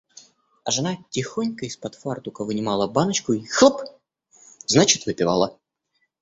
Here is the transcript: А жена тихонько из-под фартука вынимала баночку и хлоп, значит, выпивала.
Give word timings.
А 0.63 0.71
жена 0.71 0.97
тихонько 1.11 1.67
из-под 1.67 1.93
фартука 1.93 2.43
вынимала 2.43 2.87
баночку 2.87 3.33
и 3.33 3.45
хлоп, 3.45 3.83
значит, 4.65 5.05
выпивала. 5.05 5.59